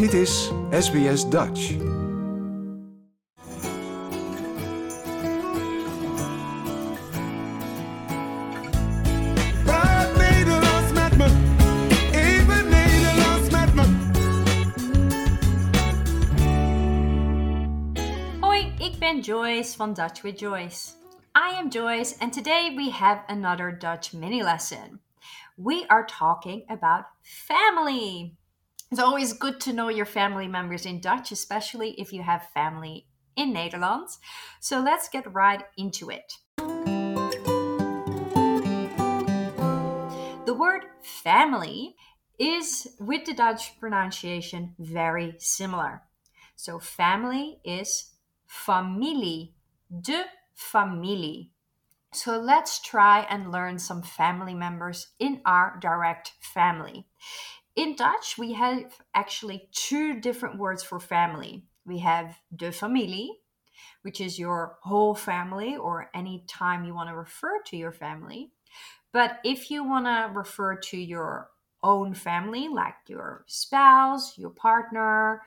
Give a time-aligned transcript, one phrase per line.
[0.00, 1.76] Dit is SBS Dutch.
[9.64, 11.26] Praat Nederlands met me.
[12.12, 13.82] Even Nederlands met me.
[18.40, 20.88] Hoi, ik ben Joyce van Dutch with Joyce.
[21.36, 25.00] I am Joyce, and today we have another Dutch mini lesson.
[25.56, 28.39] We are talking about family.
[28.90, 33.06] It's always good to know your family members in Dutch, especially if you have family
[33.36, 34.18] in Netherlands.
[34.58, 36.32] So let's get right into it.
[40.44, 41.94] The word family
[42.36, 46.02] is, with the Dutch pronunciation, very similar.
[46.56, 48.10] So family is
[48.48, 49.54] familie,
[50.00, 51.50] de familie.
[52.12, 57.06] So let's try and learn some family members in our direct family.
[57.76, 61.64] In Dutch, we have actually two different words for family.
[61.84, 63.40] We have de familie,
[64.02, 68.50] which is your whole family or any time you want to refer to your family.
[69.12, 71.50] But if you want to refer to your
[71.82, 75.42] own family, like your spouse, your partner,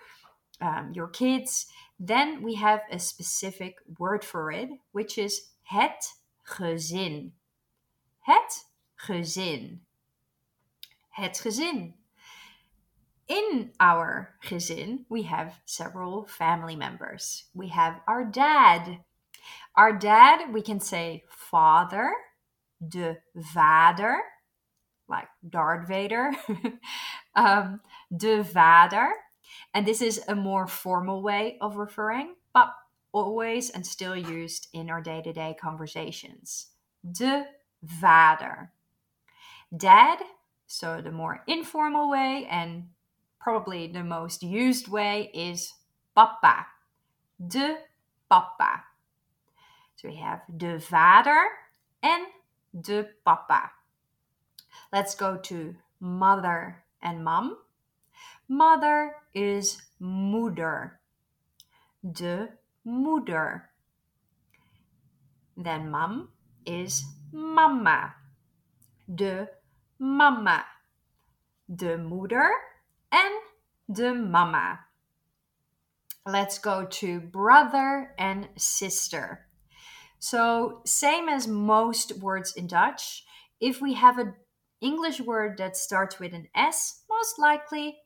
[0.62, 1.68] um, your kids,
[2.00, 7.32] then we have a specific word for it, which is het gezin.
[8.20, 9.82] Het gezin.
[11.10, 11.96] Het gezin.
[13.28, 17.46] In our gezin, we have several family members.
[17.54, 19.00] We have our dad.
[19.76, 22.14] Our dad, we can say father,
[22.86, 24.18] de vader,
[25.08, 26.32] like Darth Vader,
[27.36, 27.80] um,
[28.16, 29.10] de vader.
[29.74, 32.74] And this is a more formal way of referring, but
[33.12, 36.68] always and still used in our day to day conversations.
[37.10, 37.46] De
[37.82, 38.72] vader.
[39.76, 40.20] Dad,
[40.68, 42.90] so the more informal way and
[43.44, 45.74] probably the most used way is
[46.16, 46.66] papa.
[47.46, 47.76] De
[48.30, 48.84] papa.
[49.98, 51.44] So we have de vader
[52.02, 52.26] and
[52.80, 53.72] de papa.
[54.94, 57.58] Let's go to mother and mom.
[58.48, 60.92] Mother is moeder.
[62.04, 62.50] De
[62.88, 63.64] moeder.
[65.58, 66.30] Then mom
[66.66, 68.16] is mama.
[69.14, 69.48] De
[70.00, 70.64] mama.
[71.74, 72.50] De moeder
[73.14, 73.43] and
[73.92, 74.80] de mama.
[76.26, 79.48] Let's go to brother and sister.
[80.20, 83.26] So, same as most words in Dutch,
[83.60, 84.36] if we have an
[84.80, 87.98] English word that starts with an S, most likely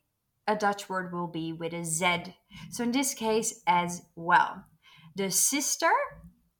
[0.48, 2.34] a Dutch word will be with a Z.
[2.70, 4.64] So, in this case, as well.
[5.14, 5.92] The sister,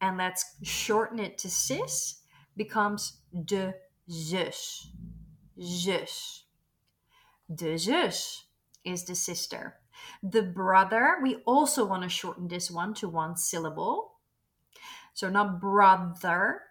[0.00, 2.20] and let's shorten it to sis,
[2.56, 3.74] becomes de
[4.08, 4.86] zus.
[5.60, 6.44] Zus.
[7.52, 8.44] De zus
[8.84, 9.76] is the sister.
[10.22, 14.12] The brother, we also want to shorten this one to one syllable.
[15.14, 16.62] So not brother.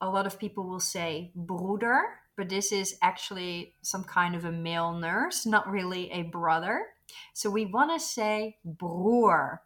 [0.00, 2.02] A lot of people will say broeder,
[2.36, 6.86] but this is actually some kind of a male nurse, not really a brother.
[7.32, 9.62] So we want to say broer.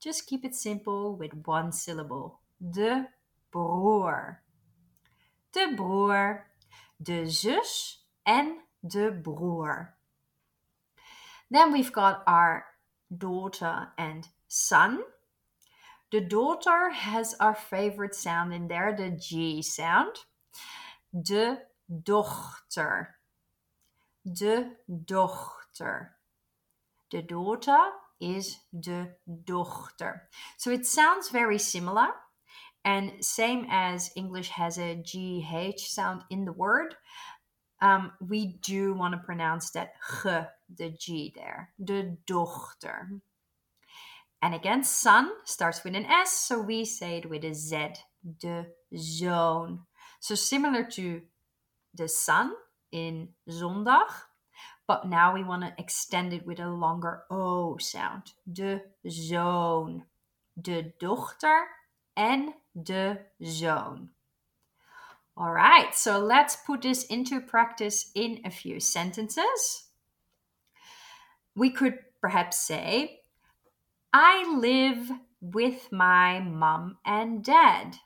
[0.00, 2.40] Just keep it simple with one syllable.
[2.60, 3.08] De
[3.50, 4.42] broer.
[5.52, 6.46] De broer,
[7.02, 9.95] de zus en de broer.
[11.50, 12.64] Then we've got our
[13.16, 15.00] daughter and son.
[16.10, 20.16] The daughter has our favorite sound in there, the G sound.
[21.12, 21.58] De
[22.02, 23.16] dochter.
[24.24, 24.70] De
[25.04, 26.16] dochter.
[27.10, 27.78] The daughter
[28.20, 29.08] is de
[29.44, 30.28] dochter.
[30.56, 32.08] So it sounds very similar.
[32.84, 36.94] And same as English has a GH sound in the word,
[37.80, 40.30] um, we do want to pronounce that g,
[40.74, 41.70] the G there.
[41.82, 43.10] De dochter.
[44.42, 47.94] And again, son starts with an S, so we say it with a Z.
[48.38, 48.66] De
[48.96, 49.80] zoon.
[50.20, 51.22] So similar to
[51.94, 52.52] the sun
[52.92, 54.10] in zondag,
[54.86, 58.32] but now we want to extend it with a longer O sound.
[58.50, 60.04] De zoon.
[60.60, 61.66] De dochter
[62.16, 64.10] and de zoon.
[65.36, 69.85] All right, so let's put this into practice in a few sentences.
[71.56, 73.22] We could perhaps say,
[74.12, 75.10] I live
[75.40, 77.96] with my mom and dad.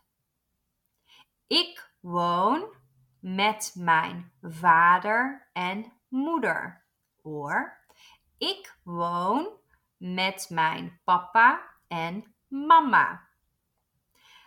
[1.48, 2.64] Ik woon
[3.20, 6.84] met mijn vader en moeder.
[7.22, 7.78] Or
[8.38, 9.48] ik woon
[9.96, 13.28] met mijn papa en mama.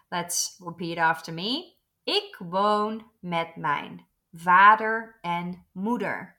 [0.09, 1.73] Let's repeat after me.
[2.03, 6.37] Ik woon met mijn vader en moeder.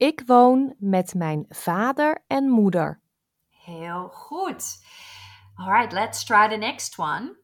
[0.00, 3.00] Ik woon met mijn vader en moeder.
[3.48, 4.84] Heel goed.
[5.54, 7.36] All right, let's try the next one.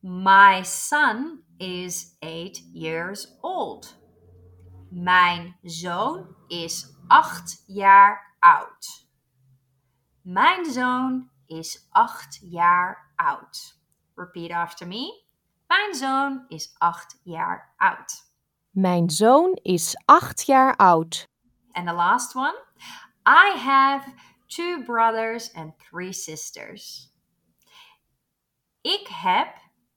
[0.00, 3.96] My son is eight years old.
[4.90, 9.08] Mijn zoon is acht jaar oud.
[10.22, 13.80] Mijn zoon is acht jaar oud.
[14.14, 15.24] Repeat after me.
[15.66, 18.32] Mijn zoon is acht jaar oud.
[18.70, 21.34] Mijn zoon is acht jaar oud.
[21.76, 22.54] And the last one.
[23.26, 24.04] I have
[24.48, 27.12] two brothers and three sisters.
[28.80, 29.48] Ik heb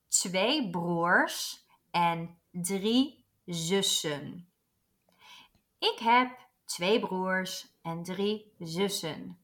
[0.07, 4.47] twee broers en drie zussen.
[5.79, 9.37] Ik heb twee broers en drie zussen.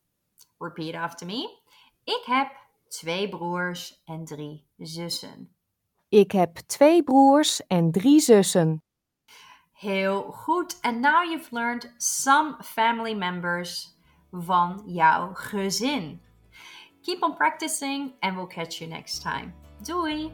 [0.57, 1.59] Repeat after me.
[2.03, 2.51] Ik heb
[2.87, 5.55] twee broers en drie zussen.
[6.09, 8.83] Ik heb twee broers en drie zussen.
[9.77, 10.75] Heel goed.
[10.83, 13.93] And now you've learned some family members
[14.31, 16.19] van jouw gezin.
[17.03, 19.53] Keep on practicing and we'll catch you next time.
[19.83, 20.31] Doei!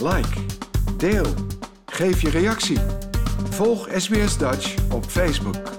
[0.00, 0.46] Like,
[0.96, 1.34] deel,
[1.86, 2.78] geef je reactie.
[3.50, 5.77] Volg SBS Dutch op Facebook.